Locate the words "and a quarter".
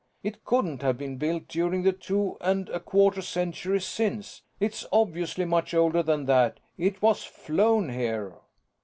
2.41-3.21